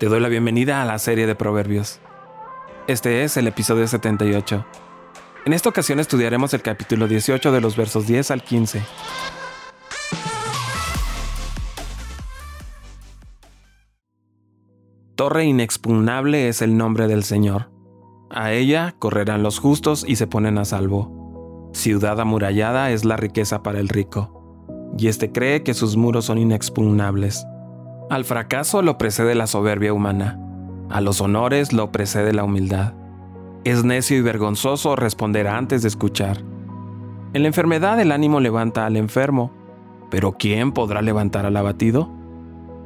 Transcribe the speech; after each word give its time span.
Te 0.00 0.06
doy 0.06 0.18
la 0.18 0.30
bienvenida 0.30 0.80
a 0.80 0.86
la 0.86 0.98
serie 0.98 1.26
de 1.26 1.34
Proverbios. 1.34 2.00
Este 2.86 3.22
es 3.22 3.36
el 3.36 3.46
episodio 3.46 3.86
78. 3.86 4.64
En 5.44 5.52
esta 5.52 5.68
ocasión 5.68 6.00
estudiaremos 6.00 6.54
el 6.54 6.62
capítulo 6.62 7.06
18 7.06 7.52
de 7.52 7.60
los 7.60 7.76
versos 7.76 8.06
10 8.06 8.30
al 8.30 8.42
15. 8.42 8.82
Torre 15.16 15.44
inexpugnable 15.44 16.48
es 16.48 16.62
el 16.62 16.78
nombre 16.78 17.06
del 17.06 17.22
Señor. 17.22 17.70
A 18.30 18.52
ella 18.52 18.94
correrán 18.98 19.42
los 19.42 19.58
justos 19.58 20.06
y 20.08 20.16
se 20.16 20.26
ponen 20.26 20.56
a 20.56 20.64
salvo. 20.64 21.68
Ciudad 21.74 22.18
amurallada 22.18 22.90
es 22.90 23.04
la 23.04 23.18
riqueza 23.18 23.62
para 23.62 23.80
el 23.80 23.90
rico, 23.90 24.96
y 24.96 25.08
éste 25.08 25.30
cree 25.30 25.62
que 25.62 25.74
sus 25.74 25.98
muros 25.98 26.24
son 26.24 26.38
inexpugnables. 26.38 27.44
Al 28.10 28.24
fracaso 28.24 28.82
lo 28.82 28.98
precede 28.98 29.36
la 29.36 29.46
soberbia 29.46 29.92
humana, 29.92 30.36
a 30.88 31.00
los 31.00 31.20
honores 31.20 31.72
lo 31.72 31.92
precede 31.92 32.32
la 32.32 32.42
humildad. 32.42 32.92
Es 33.62 33.84
necio 33.84 34.16
y 34.16 34.20
vergonzoso 34.20 34.96
responder 34.96 35.46
antes 35.46 35.82
de 35.82 35.88
escuchar. 35.88 36.42
En 37.34 37.42
la 37.42 37.46
enfermedad 37.46 38.00
el 38.00 38.10
ánimo 38.10 38.40
levanta 38.40 38.84
al 38.84 38.96
enfermo, 38.96 39.52
pero 40.10 40.32
¿quién 40.32 40.72
podrá 40.72 41.02
levantar 41.02 41.46
al 41.46 41.56
abatido? 41.56 42.10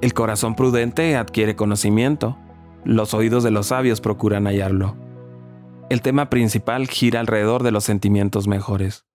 El 0.03 0.13
corazón 0.13 0.57
prudente 0.57 1.17
adquiere 1.17 1.57
conocimiento, 1.57 2.37
los 2.85 3.15
oídos 3.15 3.43
de 3.43 3.51
los 3.51 3.69
sabios 3.69 4.03
procuran 4.03 4.45
hallarlo. 4.45 4.95
El 5.89 6.03
tema 6.03 6.29
principal 6.29 6.87
gira 6.87 7.21
alrededor 7.21 7.63
de 7.63 7.71
los 7.71 7.85
sentimientos 7.85 8.47
mejores. 8.47 9.07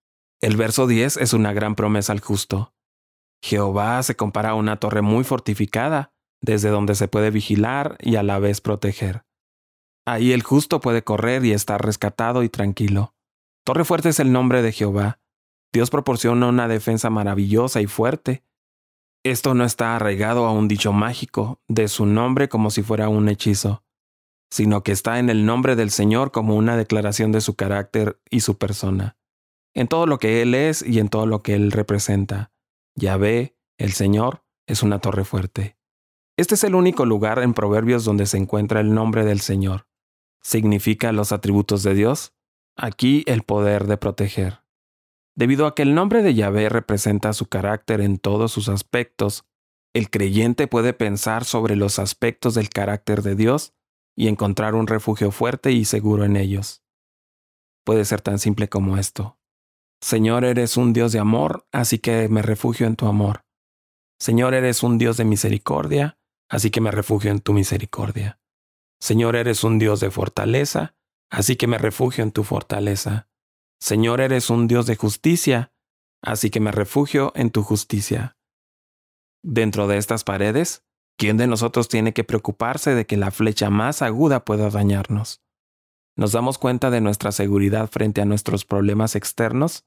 El 0.41 0.57
verso 0.57 0.87
10 0.87 1.17
es 1.17 1.33
una 1.33 1.53
gran 1.53 1.75
promesa 1.75 2.13
al 2.13 2.19
justo. 2.19 2.73
Jehová 3.41 4.01
se 4.03 4.15
compara 4.15 4.51
a 4.51 4.55
una 4.55 4.77
torre 4.77 5.01
muy 5.01 5.23
fortificada, 5.23 6.13
desde 6.41 6.69
donde 6.69 6.95
se 6.95 7.07
puede 7.07 7.31
vigilar 7.31 7.97
y 7.99 8.15
a 8.15 8.23
la 8.23 8.39
vez 8.39 8.61
proteger. 8.61 9.25
Ahí 10.05 10.31
el 10.31 10.43
justo 10.43 10.79
puede 10.79 11.03
correr 11.03 11.45
y 11.45 11.51
estar 11.51 11.83
rescatado 11.83 12.43
y 12.43 12.49
tranquilo. 12.49 13.13
Torre 13.65 13.85
fuerte 13.85 14.09
es 14.09 14.19
el 14.19 14.31
nombre 14.31 14.61
de 14.61 14.71
Jehová. 14.71 15.19
Dios 15.71 15.89
proporciona 15.89 16.47
una 16.47 16.67
defensa 16.67 17.09
maravillosa 17.09 17.81
y 17.81 17.87
fuerte. 17.87 18.43
Esto 19.23 19.53
no 19.53 19.65
está 19.65 19.95
arraigado 19.95 20.45
a 20.45 20.51
un 20.51 20.67
dicho 20.67 20.93
mágico 20.93 21.61
de 21.67 21.87
su 21.87 22.05
nombre 22.05 22.49
como 22.49 22.71
si 22.71 22.81
fuera 22.81 23.09
un 23.09 23.29
hechizo, 23.29 23.83
sino 24.49 24.81
que 24.81 24.91
está 24.91 25.19
en 25.19 25.29
el 25.29 25.45
nombre 25.45 25.75
del 25.75 25.91
Señor 25.91 26.31
como 26.31 26.55
una 26.55 26.77
declaración 26.77 27.31
de 27.31 27.41
su 27.41 27.55
carácter 27.55 28.19
y 28.29 28.39
su 28.39 28.57
persona, 28.57 29.17
en 29.75 29.87
todo 29.87 30.07
lo 30.07 30.17
que 30.17 30.41
Él 30.41 30.55
es 30.55 30.81
y 30.81 30.99
en 30.99 31.09
todo 31.09 31.25
lo 31.25 31.43
que 31.43 31.53
Él 31.53 31.71
representa. 31.71 32.51
Yahvé, 32.99 33.57
el 33.77 33.93
Señor, 33.93 34.43
es 34.67 34.83
una 34.83 34.99
torre 34.99 35.25
fuerte. 35.25 35.77
Este 36.37 36.55
es 36.55 36.63
el 36.63 36.75
único 36.75 37.05
lugar 37.05 37.39
en 37.39 37.53
Proverbios 37.53 38.05
donde 38.05 38.25
se 38.25 38.37
encuentra 38.37 38.79
el 38.79 38.93
nombre 38.93 39.25
del 39.25 39.39
Señor. 39.39 39.87
Significa 40.41 41.11
los 41.11 41.31
atributos 41.31 41.83
de 41.83 41.95
Dios, 41.95 42.33
aquí 42.77 43.23
el 43.25 43.43
poder 43.43 43.87
de 43.87 43.97
proteger. 43.97 44.63
Debido 45.35 45.65
a 45.65 45.75
que 45.75 45.81
el 45.81 45.95
nombre 45.95 46.21
de 46.21 46.33
Yahvé 46.33 46.69
representa 46.69 47.33
su 47.33 47.47
carácter 47.47 48.01
en 48.01 48.19
todos 48.19 48.51
sus 48.51 48.69
aspectos, 48.69 49.45
el 49.93 50.09
creyente 50.09 50.67
puede 50.67 50.93
pensar 50.93 51.45
sobre 51.45 51.75
los 51.75 51.97
aspectos 51.97 52.53
del 52.53 52.69
carácter 52.69 53.21
de 53.21 53.35
Dios 53.35 53.73
y 54.15 54.27
encontrar 54.27 54.75
un 54.75 54.87
refugio 54.87 55.31
fuerte 55.31 55.71
y 55.71 55.85
seguro 55.85 56.25
en 56.25 56.35
ellos. 56.35 56.83
Puede 57.85 58.05
ser 58.05 58.21
tan 58.21 58.37
simple 58.37 58.69
como 58.69 58.97
esto. 58.97 59.38
Señor, 60.01 60.45
eres 60.45 60.77
un 60.77 60.93
Dios 60.93 61.11
de 61.11 61.19
amor, 61.19 61.67
así 61.71 61.99
que 61.99 62.29
me 62.29 62.41
refugio 62.41 62.87
en 62.87 62.95
tu 62.95 63.05
amor. 63.05 63.43
Señor, 64.19 64.53
eres 64.53 64.83
un 64.83 64.97
Dios 64.97 65.17
de 65.17 65.25
misericordia, 65.25 66.17
así 66.49 66.71
que 66.71 66.81
me 66.81 66.91
refugio 66.91 67.31
en 67.31 67.39
tu 67.39 67.53
misericordia. 67.53 68.39
Señor, 69.01 69.35
eres 69.35 69.63
un 69.63 69.79
Dios 69.79 69.99
de 69.99 70.11
fortaleza, 70.11 70.95
así 71.29 71.55
que 71.55 71.67
me 71.67 71.77
refugio 71.77 72.23
en 72.23 72.31
tu 72.31 72.43
fortaleza. 72.43 73.29
Señor, 73.81 74.19
eres 74.19 74.49
un 74.49 74.67
Dios 74.67 74.85
de 74.85 74.95
justicia, 74.95 75.73
así 76.21 76.49
que 76.49 76.59
me 76.59 76.71
refugio 76.71 77.31
en 77.35 77.49
tu 77.49 77.63
justicia. 77.63 78.37
Dentro 79.41 79.87
de 79.87 79.97
estas 79.97 80.23
paredes, 80.23 80.83
¿quién 81.17 81.37
de 81.37 81.47
nosotros 81.47 81.87
tiene 81.87 82.13
que 82.13 82.25
preocuparse 82.25 82.93
de 82.93 83.05
que 83.05 83.15
la 83.15 83.31
flecha 83.31 83.69
más 83.69 84.01
aguda 84.01 84.43
pueda 84.43 84.69
dañarnos? 84.69 85.41
¿Nos 86.19 86.33
damos 86.33 86.57
cuenta 86.57 86.89
de 86.89 86.99
nuestra 86.99 87.31
seguridad 87.31 87.89
frente 87.89 88.19
a 88.19 88.25
nuestros 88.25 88.65
problemas 88.65 89.15
externos? 89.15 89.85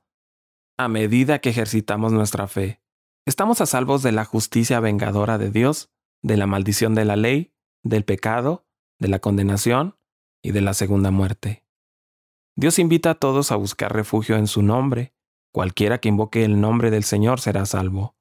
A 0.79 0.89
medida 0.89 1.41
que 1.41 1.51
ejercitamos 1.51 2.11
nuestra 2.11 2.49
fe, 2.49 2.81
estamos 3.27 3.61
a 3.61 3.67
salvos 3.67 4.03
de 4.03 4.13
la 4.13 4.25
justicia 4.25 4.81
vengadora 4.81 5.37
de 5.37 5.51
Dios, 5.51 5.91
de 6.23 6.39
la 6.39 6.47
maldición 6.47 6.95
de 6.95 7.05
la 7.05 7.17
ley, 7.17 7.53
del 7.83 8.07
pecado, 8.07 8.65
de 8.99 9.09
la 9.09 9.19
condenación 9.19 9.99
y 10.43 10.53
de 10.53 10.63
la 10.63 10.73
segunda 10.73 11.11
muerte. 11.11 11.67
Dios 12.57 12.79
invita 12.79 13.11
a 13.11 13.15
todos 13.17 13.53
a 13.53 13.57
buscar 13.57 13.93
refugio 13.93 14.39
en 14.39 14.47
su 14.47 14.63
nombre. 14.63 15.13
Cualquiera 15.53 15.99
que 15.99 16.09
invoque 16.09 16.47
el 16.47 16.63
nombre 16.63 16.91
del 16.91 17.05
Señor 17.05 17.41
será 17.41 17.67
salvo. 17.67 18.17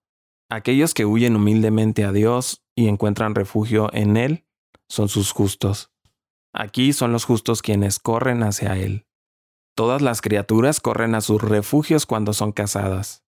Aquellos 0.50 0.94
que 0.94 1.06
huyen 1.06 1.38
humildemente 1.38 2.04
a 2.04 2.12
Dios 2.12 2.62
y 2.76 2.90
encuentran 2.90 3.36
refugio 3.36 3.90
en 3.94 4.18
Él 4.18 4.46
son 4.90 5.08
sus 5.08 5.32
justos. 5.32 5.91
Aquí 6.54 6.94
son 6.94 7.12
los 7.12 7.26
justos 7.26 7.62
quienes 7.62 8.00
corren 8.00 8.44
hacia 8.44 8.78
Él. 8.78 9.06
Todas 9.76 10.02
las 10.02 10.22
criaturas 10.22 10.82
corren 10.82 11.16
a 11.16 11.22
sus 11.22 11.42
refugios 11.42 12.06
cuando 12.06 12.34
son 12.34 12.52
casadas. 12.52 13.24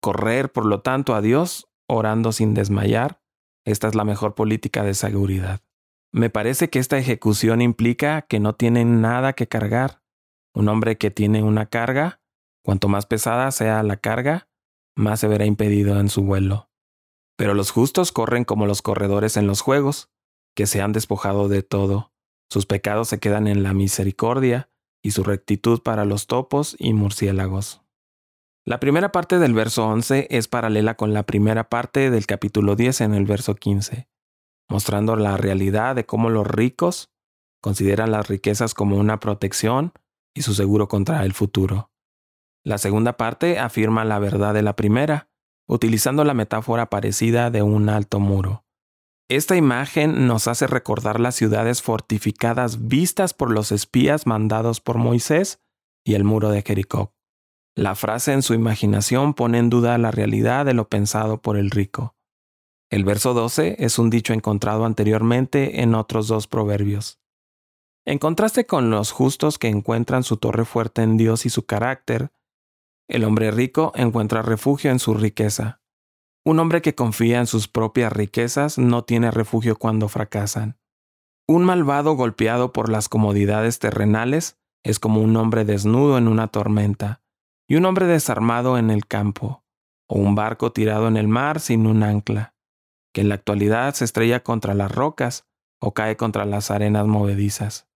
Correr, 0.00 0.50
por 0.50 0.66
lo 0.66 0.80
tanto, 0.80 1.14
a 1.14 1.20
Dios, 1.20 1.68
orando 1.88 2.32
sin 2.32 2.54
desmayar, 2.54 3.22
esta 3.64 3.88
es 3.88 3.94
la 3.94 4.04
mejor 4.04 4.34
política 4.34 4.82
de 4.82 4.94
seguridad. 4.94 5.60
Me 6.12 6.30
parece 6.30 6.70
que 6.70 6.78
esta 6.78 6.98
ejecución 6.98 7.60
implica 7.60 8.22
que 8.22 8.40
no 8.40 8.54
tienen 8.54 9.00
nada 9.00 9.34
que 9.34 9.46
cargar. 9.46 10.02
Un 10.54 10.68
hombre 10.68 10.96
que 10.96 11.10
tiene 11.10 11.42
una 11.42 11.66
carga, 11.66 12.20
cuanto 12.64 12.88
más 12.88 13.06
pesada 13.06 13.50
sea 13.50 13.82
la 13.82 13.98
carga, 13.98 14.48
más 14.96 15.20
se 15.20 15.28
verá 15.28 15.44
impedido 15.44 16.00
en 16.00 16.08
su 16.08 16.22
vuelo. 16.22 16.70
Pero 17.36 17.54
los 17.54 17.70
justos 17.70 18.10
corren 18.10 18.44
como 18.44 18.66
los 18.66 18.82
corredores 18.82 19.36
en 19.36 19.46
los 19.46 19.60
juegos, 19.60 20.10
que 20.56 20.66
se 20.66 20.80
han 20.80 20.92
despojado 20.92 21.48
de 21.48 21.62
todo, 21.62 22.12
sus 22.50 22.66
pecados 22.66 23.08
se 23.08 23.18
quedan 23.18 23.46
en 23.46 23.62
la 23.62 23.74
misericordia 23.74 24.70
y 25.02 25.12
su 25.12 25.22
rectitud 25.22 25.82
para 25.82 26.04
los 26.04 26.26
topos 26.26 26.76
y 26.78 26.92
murciélagos. 26.92 27.82
La 28.64 28.80
primera 28.80 29.12
parte 29.12 29.38
del 29.38 29.54
verso 29.54 29.86
11 29.86 30.28
es 30.30 30.48
paralela 30.48 30.94
con 30.94 31.14
la 31.14 31.24
primera 31.24 31.68
parte 31.68 32.10
del 32.10 32.26
capítulo 32.26 32.76
10 32.76 33.02
en 33.02 33.14
el 33.14 33.24
verso 33.24 33.54
15, 33.54 34.08
mostrando 34.68 35.16
la 35.16 35.36
realidad 35.36 35.96
de 35.96 36.04
cómo 36.04 36.28
los 36.28 36.46
ricos 36.46 37.10
consideran 37.62 38.10
las 38.10 38.28
riquezas 38.28 38.74
como 38.74 38.96
una 38.96 39.20
protección 39.20 39.92
y 40.34 40.42
su 40.42 40.54
seguro 40.54 40.88
contra 40.88 41.24
el 41.24 41.32
futuro. 41.32 41.90
La 42.64 42.78
segunda 42.78 43.16
parte 43.16 43.58
afirma 43.58 44.04
la 44.04 44.18
verdad 44.18 44.52
de 44.52 44.62
la 44.62 44.76
primera, 44.76 45.30
utilizando 45.66 46.24
la 46.24 46.34
metáfora 46.34 46.90
parecida 46.90 47.50
de 47.50 47.62
un 47.62 47.88
alto 47.88 48.20
muro. 48.20 48.64
Esta 49.30 49.56
imagen 49.56 50.26
nos 50.26 50.48
hace 50.48 50.66
recordar 50.66 51.20
las 51.20 51.34
ciudades 51.34 51.82
fortificadas 51.82 52.88
vistas 52.88 53.34
por 53.34 53.50
los 53.50 53.72
espías 53.72 54.26
mandados 54.26 54.80
por 54.80 54.96
Moisés 54.96 55.60
y 56.02 56.14
el 56.14 56.24
muro 56.24 56.48
de 56.48 56.62
Jericó. 56.62 57.12
La 57.76 57.94
frase 57.94 58.32
en 58.32 58.40
su 58.40 58.54
imaginación 58.54 59.34
pone 59.34 59.58
en 59.58 59.68
duda 59.68 59.98
la 59.98 60.10
realidad 60.10 60.64
de 60.64 60.72
lo 60.72 60.88
pensado 60.88 61.42
por 61.42 61.58
el 61.58 61.70
rico. 61.70 62.16
El 62.90 63.04
verso 63.04 63.34
12 63.34 63.76
es 63.80 63.98
un 63.98 64.08
dicho 64.08 64.32
encontrado 64.32 64.86
anteriormente 64.86 65.82
en 65.82 65.94
otros 65.94 66.26
dos 66.26 66.46
proverbios. 66.46 67.20
En 68.06 68.18
contraste 68.18 68.64
con 68.64 68.88
los 68.88 69.12
justos 69.12 69.58
que 69.58 69.68
encuentran 69.68 70.22
su 70.22 70.38
torre 70.38 70.64
fuerte 70.64 71.02
en 71.02 71.18
Dios 71.18 71.44
y 71.44 71.50
su 71.50 71.66
carácter, 71.66 72.32
el 73.08 73.24
hombre 73.24 73.50
rico 73.50 73.92
encuentra 73.94 74.40
refugio 74.40 74.90
en 74.90 74.98
su 74.98 75.12
riqueza. 75.12 75.77
Un 76.48 76.60
hombre 76.60 76.80
que 76.80 76.94
confía 76.94 77.40
en 77.40 77.46
sus 77.46 77.68
propias 77.68 78.10
riquezas 78.10 78.78
no 78.78 79.04
tiene 79.04 79.30
refugio 79.30 79.76
cuando 79.76 80.08
fracasan. 80.08 80.78
Un 81.46 81.62
malvado 81.62 82.14
golpeado 82.14 82.72
por 82.72 82.88
las 82.88 83.10
comodidades 83.10 83.80
terrenales 83.80 84.58
es 84.82 84.98
como 84.98 85.20
un 85.20 85.36
hombre 85.36 85.66
desnudo 85.66 86.16
en 86.16 86.26
una 86.26 86.48
tormenta, 86.48 87.20
y 87.68 87.76
un 87.76 87.84
hombre 87.84 88.06
desarmado 88.06 88.78
en 88.78 88.90
el 88.90 89.04
campo, 89.04 89.62
o 90.08 90.18
un 90.18 90.34
barco 90.34 90.72
tirado 90.72 91.06
en 91.06 91.18
el 91.18 91.28
mar 91.28 91.60
sin 91.60 91.86
un 91.86 92.02
ancla, 92.02 92.54
que 93.12 93.20
en 93.20 93.28
la 93.28 93.34
actualidad 93.34 93.92
se 93.92 94.06
estrella 94.06 94.42
contra 94.42 94.72
las 94.72 94.90
rocas 94.90 95.46
o 95.82 95.92
cae 95.92 96.16
contra 96.16 96.46
las 96.46 96.70
arenas 96.70 97.06
movedizas. 97.06 97.90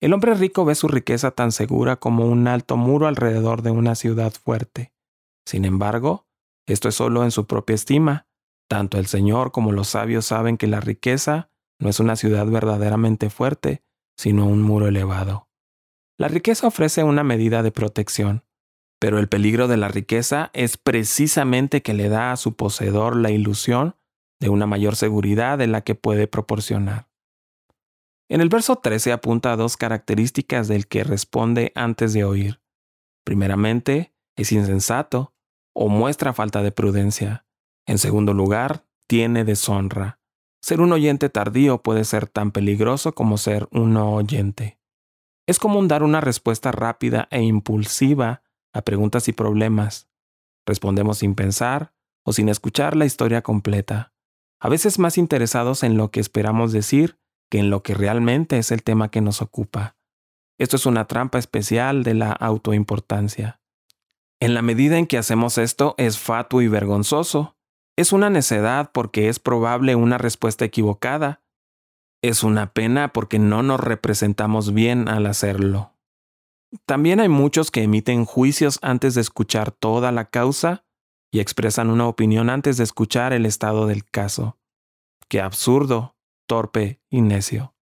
El 0.00 0.14
hombre 0.14 0.34
rico 0.34 0.64
ve 0.64 0.74
su 0.74 0.88
riqueza 0.88 1.30
tan 1.30 1.52
segura 1.52 1.94
como 1.94 2.26
un 2.26 2.48
alto 2.48 2.76
muro 2.76 3.06
alrededor 3.06 3.62
de 3.62 3.70
una 3.70 3.94
ciudad 3.94 4.32
fuerte. 4.32 4.92
Sin 5.46 5.64
embargo, 5.64 6.27
esto 6.68 6.88
es 6.88 6.94
solo 6.94 7.24
en 7.24 7.30
su 7.30 7.46
propia 7.46 7.74
estima. 7.74 8.26
Tanto 8.68 8.98
el 8.98 9.06
Señor 9.06 9.50
como 9.50 9.72
los 9.72 9.88
sabios 9.88 10.26
saben 10.26 10.58
que 10.58 10.66
la 10.66 10.80
riqueza 10.80 11.50
no 11.80 11.88
es 11.88 11.98
una 11.98 12.14
ciudad 12.14 12.46
verdaderamente 12.46 13.30
fuerte, 13.30 13.82
sino 14.16 14.46
un 14.46 14.62
muro 14.62 14.86
elevado. 14.86 15.48
La 16.18 16.28
riqueza 16.28 16.66
ofrece 16.66 17.04
una 17.04 17.24
medida 17.24 17.62
de 17.62 17.72
protección, 17.72 18.44
pero 19.00 19.18
el 19.18 19.28
peligro 19.28 19.68
de 19.68 19.76
la 19.76 19.88
riqueza 19.88 20.50
es 20.52 20.76
precisamente 20.76 21.82
que 21.82 21.94
le 21.94 22.08
da 22.08 22.32
a 22.32 22.36
su 22.36 22.54
poseedor 22.54 23.16
la 23.16 23.30
ilusión 23.30 23.96
de 24.40 24.50
una 24.50 24.66
mayor 24.66 24.96
seguridad 24.96 25.56
de 25.56 25.68
la 25.68 25.82
que 25.82 25.94
puede 25.94 26.26
proporcionar. 26.26 27.08
En 28.28 28.42
el 28.42 28.50
verso 28.50 28.76
13 28.76 29.12
apunta 29.12 29.52
a 29.52 29.56
dos 29.56 29.76
características 29.78 30.68
del 30.68 30.86
que 30.86 31.02
responde 31.02 31.72
antes 31.74 32.12
de 32.12 32.24
oír. 32.24 32.60
Primeramente, 33.24 34.12
es 34.36 34.52
insensato 34.52 35.34
o 35.80 35.88
muestra 35.88 36.32
falta 36.32 36.60
de 36.60 36.72
prudencia. 36.72 37.46
En 37.86 37.98
segundo 37.98 38.34
lugar, 38.34 38.84
tiene 39.06 39.44
deshonra. 39.44 40.18
Ser 40.60 40.80
un 40.80 40.90
oyente 40.90 41.28
tardío 41.28 41.84
puede 41.84 42.02
ser 42.02 42.26
tan 42.26 42.50
peligroso 42.50 43.14
como 43.14 43.38
ser 43.38 43.68
un 43.70 43.92
no 43.92 44.12
oyente. 44.12 44.80
Es 45.46 45.60
común 45.60 45.86
dar 45.86 46.02
una 46.02 46.20
respuesta 46.20 46.72
rápida 46.72 47.28
e 47.30 47.42
impulsiva 47.42 48.42
a 48.72 48.82
preguntas 48.82 49.28
y 49.28 49.32
problemas. 49.32 50.08
Respondemos 50.66 51.18
sin 51.18 51.36
pensar 51.36 51.94
o 52.24 52.32
sin 52.32 52.48
escuchar 52.48 52.96
la 52.96 53.06
historia 53.06 53.42
completa, 53.42 54.12
a 54.58 54.68
veces 54.68 54.98
más 54.98 55.16
interesados 55.16 55.84
en 55.84 55.96
lo 55.96 56.10
que 56.10 56.18
esperamos 56.18 56.72
decir 56.72 57.20
que 57.48 57.60
en 57.60 57.70
lo 57.70 57.84
que 57.84 57.94
realmente 57.94 58.58
es 58.58 58.72
el 58.72 58.82
tema 58.82 59.12
que 59.12 59.20
nos 59.20 59.42
ocupa. 59.42 59.96
Esto 60.58 60.74
es 60.74 60.86
una 60.86 61.04
trampa 61.04 61.38
especial 61.38 62.02
de 62.02 62.14
la 62.14 62.32
autoimportancia. 62.32 63.57
En 64.40 64.54
la 64.54 64.62
medida 64.62 64.98
en 64.98 65.06
que 65.06 65.18
hacemos 65.18 65.58
esto 65.58 65.94
es 65.98 66.18
fatuo 66.18 66.62
y 66.62 66.68
vergonzoso, 66.68 67.56
es 67.96 68.12
una 68.12 68.30
necedad 68.30 68.92
porque 68.92 69.28
es 69.28 69.40
probable 69.40 69.96
una 69.96 70.18
respuesta 70.18 70.64
equivocada. 70.64 71.42
Es 72.22 72.44
una 72.44 72.72
pena 72.72 73.12
porque 73.12 73.40
no 73.40 73.64
nos 73.64 73.80
representamos 73.80 74.72
bien 74.72 75.08
al 75.08 75.26
hacerlo. 75.26 75.94
También 76.86 77.18
hay 77.18 77.28
muchos 77.28 77.70
que 77.70 77.82
emiten 77.82 78.24
juicios 78.24 78.78
antes 78.82 79.14
de 79.14 79.22
escuchar 79.22 79.72
toda 79.72 80.12
la 80.12 80.26
causa 80.26 80.84
y 81.32 81.40
expresan 81.40 81.90
una 81.90 82.06
opinión 82.06 82.50
antes 82.50 82.76
de 82.76 82.84
escuchar 82.84 83.32
el 83.32 83.46
estado 83.46 83.86
del 83.86 84.04
caso. 84.04 84.58
Qué 85.28 85.40
absurdo, 85.40 86.16
torpe 86.46 87.00
y 87.10 87.20
necio. 87.20 87.74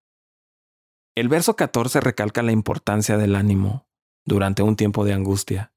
El 1.15 1.29
verso 1.29 1.55
14 1.55 1.99
recalca 2.01 2.41
la 2.43 2.51
importancia 2.51 3.17
del 3.17 3.35
ánimo 3.35 3.87
durante 4.25 4.63
un 4.63 4.75
tiempo 4.75 5.05
de 5.05 5.13
angustia. 5.13 5.73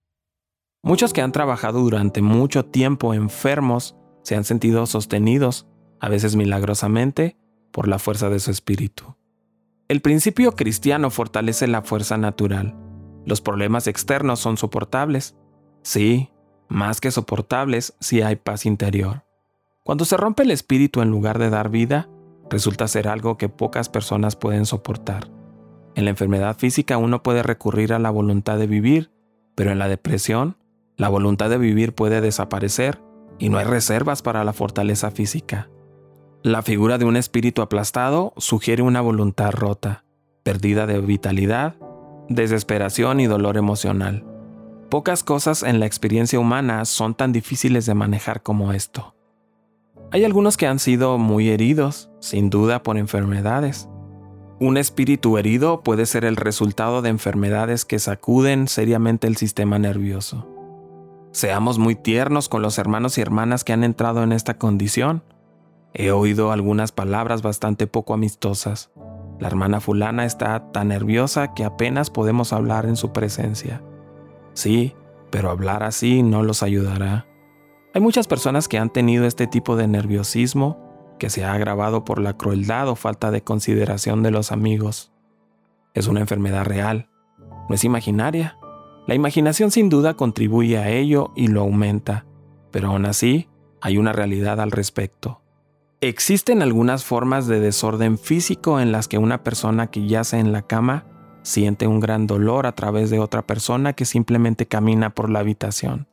Muchos 0.82 1.12
que 1.12 1.20
han 1.20 1.32
trabajado 1.32 1.80
durante 1.80 2.22
mucho 2.22 2.64
tiempo 2.64 3.12
enfermos 3.12 3.96
se 4.22 4.34
han 4.36 4.44
sentido 4.44 4.86
sostenidos, 4.86 5.66
a 6.00 6.08
veces 6.08 6.36
milagrosamente, 6.36 7.36
por 7.70 7.86
la 7.86 7.98
fuerza 7.98 8.30
de 8.30 8.40
su 8.40 8.50
espíritu. 8.50 9.16
El 9.88 10.00
principio 10.00 10.52
cristiano 10.52 11.10
fortalece 11.10 11.66
la 11.66 11.82
fuerza 11.82 12.16
natural. 12.16 12.76
Los 13.26 13.40
problemas 13.40 13.86
externos 13.88 14.40
son 14.40 14.56
soportables. 14.56 15.36
Sí, 15.82 16.30
más 16.68 17.00
que 17.00 17.10
soportables 17.10 17.94
si 18.00 18.22
hay 18.22 18.36
paz 18.36 18.64
interior. 18.64 19.24
Cuando 19.82 20.04
se 20.04 20.16
rompe 20.16 20.44
el 20.44 20.50
espíritu 20.50 21.02
en 21.02 21.10
lugar 21.10 21.38
de 21.38 21.50
dar 21.50 21.68
vida, 21.68 22.08
resulta 22.48 22.88
ser 22.88 23.08
algo 23.08 23.36
que 23.36 23.48
pocas 23.48 23.88
personas 23.88 24.36
pueden 24.36 24.64
soportar. 24.64 25.30
En 25.94 26.04
la 26.04 26.10
enfermedad 26.10 26.56
física 26.56 26.96
uno 26.96 27.22
puede 27.22 27.42
recurrir 27.42 27.92
a 27.92 27.98
la 27.98 28.10
voluntad 28.10 28.58
de 28.58 28.66
vivir, 28.66 29.10
pero 29.54 29.72
en 29.72 29.78
la 29.78 29.88
depresión, 29.88 30.56
la 31.00 31.08
voluntad 31.08 31.48
de 31.48 31.56
vivir 31.56 31.94
puede 31.94 32.20
desaparecer 32.20 33.00
y 33.38 33.48
no 33.48 33.56
hay 33.56 33.64
reservas 33.64 34.20
para 34.20 34.44
la 34.44 34.52
fortaleza 34.52 35.10
física. 35.10 35.70
La 36.42 36.60
figura 36.60 36.98
de 36.98 37.06
un 37.06 37.16
espíritu 37.16 37.62
aplastado 37.62 38.34
sugiere 38.36 38.82
una 38.82 39.00
voluntad 39.00 39.50
rota, 39.52 40.04
perdida 40.42 40.86
de 40.86 41.00
vitalidad, 41.00 41.76
desesperación 42.28 43.18
y 43.18 43.26
dolor 43.28 43.56
emocional. 43.56 44.26
Pocas 44.90 45.24
cosas 45.24 45.62
en 45.62 45.80
la 45.80 45.86
experiencia 45.86 46.38
humana 46.38 46.84
son 46.84 47.14
tan 47.14 47.32
difíciles 47.32 47.86
de 47.86 47.94
manejar 47.94 48.42
como 48.42 48.74
esto. 48.74 49.14
Hay 50.12 50.26
algunos 50.26 50.58
que 50.58 50.66
han 50.66 50.78
sido 50.78 51.16
muy 51.16 51.48
heridos, 51.48 52.10
sin 52.20 52.50
duda 52.50 52.82
por 52.82 52.98
enfermedades. 52.98 53.88
Un 54.58 54.76
espíritu 54.76 55.38
herido 55.38 55.80
puede 55.80 56.04
ser 56.04 56.26
el 56.26 56.36
resultado 56.36 57.00
de 57.00 57.08
enfermedades 57.08 57.86
que 57.86 57.98
sacuden 57.98 58.68
seriamente 58.68 59.26
el 59.28 59.38
sistema 59.38 59.78
nervioso. 59.78 60.49
Seamos 61.32 61.78
muy 61.78 61.94
tiernos 61.94 62.48
con 62.48 62.60
los 62.62 62.78
hermanos 62.78 63.16
y 63.16 63.20
hermanas 63.20 63.62
que 63.62 63.72
han 63.72 63.84
entrado 63.84 64.22
en 64.22 64.32
esta 64.32 64.58
condición. 64.58 65.22
He 65.94 66.10
oído 66.10 66.50
algunas 66.50 66.92
palabras 66.92 67.42
bastante 67.42 67.86
poco 67.86 68.14
amistosas. 68.14 68.90
La 69.38 69.48
hermana 69.48 69.80
fulana 69.80 70.24
está 70.24 70.70
tan 70.72 70.88
nerviosa 70.88 71.54
que 71.54 71.64
apenas 71.64 72.10
podemos 72.10 72.52
hablar 72.52 72.84
en 72.86 72.96
su 72.96 73.12
presencia. 73.12 73.82
Sí, 74.54 74.94
pero 75.30 75.50
hablar 75.50 75.82
así 75.82 76.22
no 76.22 76.42
los 76.42 76.62
ayudará. 76.62 77.26
Hay 77.94 78.00
muchas 78.00 78.26
personas 78.26 78.68
que 78.68 78.78
han 78.78 78.90
tenido 78.90 79.24
este 79.24 79.46
tipo 79.46 79.76
de 79.76 79.88
nerviosismo 79.88 81.14
que 81.18 81.30
se 81.30 81.44
ha 81.44 81.52
agravado 81.52 82.04
por 82.04 82.20
la 82.20 82.36
crueldad 82.36 82.88
o 82.88 82.96
falta 82.96 83.30
de 83.30 83.42
consideración 83.42 84.22
de 84.22 84.30
los 84.30 84.52
amigos. 84.52 85.12
Es 85.94 86.06
una 86.08 86.20
enfermedad 86.20 86.64
real, 86.64 87.08
no 87.68 87.74
es 87.74 87.84
imaginaria. 87.84 88.56
La 89.10 89.16
imaginación 89.16 89.72
sin 89.72 89.88
duda 89.88 90.14
contribuye 90.14 90.78
a 90.78 90.88
ello 90.88 91.32
y 91.34 91.48
lo 91.48 91.62
aumenta, 91.62 92.26
pero 92.70 92.90
aún 92.90 93.06
así 93.06 93.48
hay 93.80 93.98
una 93.98 94.12
realidad 94.12 94.60
al 94.60 94.70
respecto. 94.70 95.42
Existen 96.00 96.62
algunas 96.62 97.04
formas 97.04 97.48
de 97.48 97.58
desorden 97.58 98.18
físico 98.18 98.78
en 98.78 98.92
las 98.92 99.08
que 99.08 99.18
una 99.18 99.42
persona 99.42 99.88
que 99.88 100.06
yace 100.06 100.38
en 100.38 100.52
la 100.52 100.62
cama 100.62 101.06
siente 101.42 101.88
un 101.88 101.98
gran 101.98 102.28
dolor 102.28 102.68
a 102.68 102.76
través 102.76 103.10
de 103.10 103.18
otra 103.18 103.44
persona 103.44 103.94
que 103.94 104.04
simplemente 104.04 104.68
camina 104.68 105.10
por 105.10 105.28
la 105.28 105.40
habitación. 105.40 106.06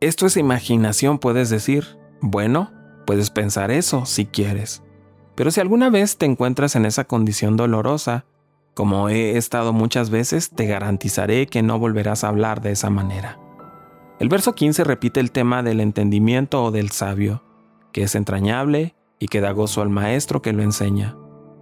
Esto 0.00 0.26
es 0.26 0.36
imaginación, 0.36 1.18
puedes 1.18 1.48
decir. 1.48 1.96
Bueno, 2.20 2.70
puedes 3.06 3.30
pensar 3.30 3.70
eso 3.70 4.04
si 4.04 4.26
quieres. 4.26 4.82
Pero 5.36 5.50
si 5.50 5.60
alguna 5.60 5.88
vez 5.88 6.18
te 6.18 6.26
encuentras 6.26 6.76
en 6.76 6.84
esa 6.84 7.04
condición 7.04 7.56
dolorosa, 7.56 8.26
como 8.74 9.10
he 9.10 9.36
estado 9.36 9.72
muchas 9.72 10.08
veces, 10.08 10.50
te 10.50 10.66
garantizaré 10.66 11.46
que 11.46 11.62
no 11.62 11.78
volverás 11.78 12.24
a 12.24 12.28
hablar 12.28 12.62
de 12.62 12.72
esa 12.72 12.88
manera. 12.88 13.38
El 14.18 14.28
verso 14.28 14.54
15 14.54 14.84
repite 14.84 15.20
el 15.20 15.30
tema 15.30 15.62
del 15.62 15.80
entendimiento 15.80 16.64
o 16.64 16.70
del 16.70 16.90
sabio, 16.90 17.42
que 17.92 18.04
es 18.04 18.14
entrañable 18.14 18.94
y 19.18 19.28
que 19.28 19.40
da 19.40 19.52
gozo 19.52 19.82
al 19.82 19.90
maestro 19.90 20.40
que 20.40 20.52
lo 20.52 20.62
enseña. 20.62 21.16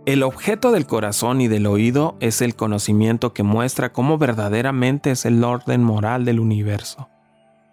El 0.06 0.22
objeto 0.22 0.70
del 0.70 0.86
corazón 0.86 1.40
y 1.40 1.48
del 1.48 1.66
oído 1.66 2.16
es 2.20 2.42
el 2.42 2.54
conocimiento 2.54 3.32
que 3.32 3.42
muestra 3.42 3.92
cómo 3.92 4.16
verdaderamente 4.16 5.10
es 5.10 5.26
el 5.26 5.42
orden 5.42 5.82
moral 5.82 6.24
del 6.24 6.38
universo. 6.38 7.08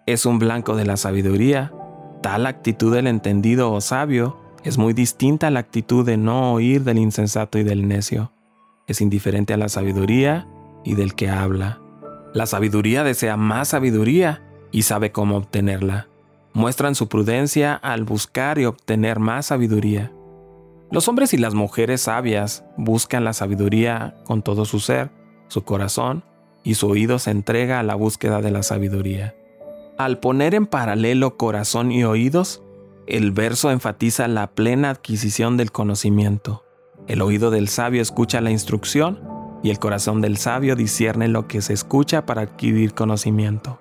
Es 0.06 0.26
un 0.26 0.38
blanco 0.38 0.74
de 0.74 0.84
la 0.84 0.96
sabiduría. 0.96 1.72
Tal 2.22 2.46
actitud 2.46 2.92
del 2.92 3.06
entendido 3.06 3.72
o 3.72 3.80
sabio 3.80 4.36
es 4.64 4.78
muy 4.78 4.94
distinta 4.94 5.46
a 5.46 5.50
la 5.50 5.60
actitud 5.60 6.04
de 6.04 6.16
no 6.16 6.52
oír 6.52 6.82
del 6.82 6.98
insensato 6.98 7.58
y 7.58 7.62
del 7.62 7.86
necio 7.86 8.32
es 8.88 9.00
indiferente 9.00 9.54
a 9.54 9.56
la 9.56 9.68
sabiduría 9.68 10.48
y 10.84 10.94
del 10.94 11.14
que 11.14 11.28
habla. 11.28 11.80
La 12.34 12.46
sabiduría 12.46 13.04
desea 13.04 13.36
más 13.36 13.68
sabiduría 13.68 14.42
y 14.72 14.82
sabe 14.82 15.12
cómo 15.12 15.36
obtenerla. 15.36 16.08
Muestran 16.54 16.94
su 16.94 17.08
prudencia 17.08 17.74
al 17.74 18.04
buscar 18.04 18.58
y 18.58 18.64
obtener 18.64 19.20
más 19.20 19.46
sabiduría. 19.46 20.12
Los 20.90 21.06
hombres 21.06 21.34
y 21.34 21.38
las 21.38 21.54
mujeres 21.54 22.02
sabias 22.02 22.64
buscan 22.76 23.22
la 23.22 23.34
sabiduría 23.34 24.16
con 24.24 24.42
todo 24.42 24.64
su 24.64 24.80
ser, 24.80 25.10
su 25.48 25.62
corazón, 25.62 26.24
y 26.64 26.74
su 26.74 26.88
oído 26.88 27.18
se 27.18 27.30
entrega 27.30 27.78
a 27.78 27.82
la 27.82 27.94
búsqueda 27.94 28.40
de 28.40 28.50
la 28.50 28.62
sabiduría. 28.62 29.34
Al 29.96 30.18
poner 30.18 30.54
en 30.54 30.66
paralelo 30.66 31.36
corazón 31.36 31.92
y 31.92 32.04
oídos, 32.04 32.62
el 33.06 33.32
verso 33.32 33.70
enfatiza 33.70 34.28
la 34.28 34.48
plena 34.48 34.90
adquisición 34.90 35.56
del 35.56 35.72
conocimiento. 35.72 36.64
El 37.08 37.22
oído 37.22 37.50
del 37.50 37.68
sabio 37.68 38.02
escucha 38.02 38.42
la 38.42 38.50
instrucción 38.50 39.18
y 39.62 39.70
el 39.70 39.78
corazón 39.78 40.20
del 40.20 40.36
sabio 40.36 40.76
discierne 40.76 41.26
lo 41.26 41.48
que 41.48 41.62
se 41.62 41.72
escucha 41.72 42.26
para 42.26 42.42
adquirir 42.42 42.92
conocimiento. 42.92 43.80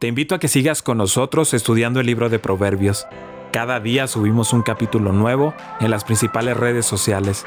Te 0.00 0.08
invito 0.08 0.34
a 0.34 0.40
que 0.40 0.48
sigas 0.48 0.82
con 0.82 0.98
nosotros 0.98 1.54
estudiando 1.54 2.00
el 2.00 2.06
libro 2.06 2.28
de 2.28 2.40
Proverbios. 2.40 3.06
Cada 3.52 3.78
día 3.78 4.08
subimos 4.08 4.52
un 4.52 4.62
capítulo 4.62 5.12
nuevo 5.12 5.54
en 5.78 5.90
las 5.90 6.02
principales 6.02 6.56
redes 6.56 6.84
sociales. 6.84 7.46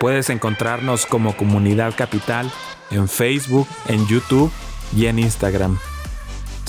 Puedes 0.00 0.30
encontrarnos 0.30 1.06
como 1.06 1.36
Comunidad 1.36 1.94
Capital 1.96 2.50
en 2.90 3.08
Facebook, 3.08 3.68
en 3.86 4.04
YouTube 4.08 4.50
y 4.96 5.06
en 5.06 5.20
Instagram. 5.20 5.78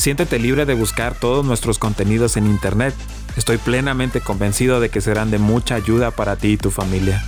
Siéntete 0.02 0.40
libre 0.40 0.66
de 0.66 0.74
buscar 0.74 1.14
todos 1.14 1.46
nuestros 1.46 1.78
contenidos 1.78 2.36
en 2.36 2.48
Internet. 2.48 2.96
Estoy 3.38 3.60
plenamente 3.60 4.20
convencido 4.20 4.80
de 4.80 4.90
que 4.90 5.00
serán 5.00 5.30
de 5.30 5.38
mucha 5.38 5.76
ayuda 5.76 6.10
para 6.10 6.38
ti 6.38 6.54
y 6.54 6.58
tu 6.58 6.72
familia. 6.72 7.24